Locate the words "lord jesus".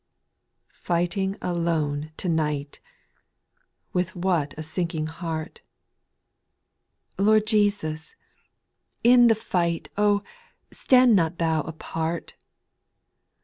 7.19-8.15